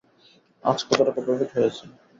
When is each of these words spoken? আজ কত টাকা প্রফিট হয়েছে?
আজ 0.63 0.79
কত 0.87 0.99
টাকা 0.99 1.21
প্রফিট 1.25 1.49
হয়েছে? 1.55 1.83